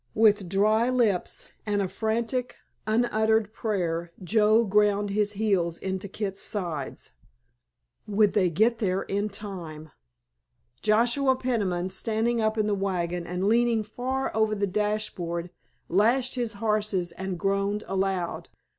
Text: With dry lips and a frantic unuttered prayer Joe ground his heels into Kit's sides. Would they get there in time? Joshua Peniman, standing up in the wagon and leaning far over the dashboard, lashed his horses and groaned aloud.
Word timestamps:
With 0.15 0.49
dry 0.49 0.89
lips 0.89 1.45
and 1.63 1.79
a 1.79 1.87
frantic 1.87 2.55
unuttered 2.87 3.53
prayer 3.53 4.11
Joe 4.23 4.63
ground 4.63 5.11
his 5.11 5.33
heels 5.33 5.77
into 5.77 6.07
Kit's 6.07 6.41
sides. 6.41 7.11
Would 8.07 8.33
they 8.33 8.49
get 8.49 8.79
there 8.79 9.03
in 9.03 9.29
time? 9.29 9.91
Joshua 10.81 11.35
Peniman, 11.35 11.91
standing 11.91 12.41
up 12.41 12.57
in 12.57 12.65
the 12.65 12.73
wagon 12.73 13.27
and 13.27 13.45
leaning 13.47 13.83
far 13.83 14.35
over 14.35 14.55
the 14.55 14.65
dashboard, 14.65 15.51
lashed 15.87 16.33
his 16.33 16.53
horses 16.53 17.11
and 17.11 17.37
groaned 17.37 17.83
aloud. 17.85 18.49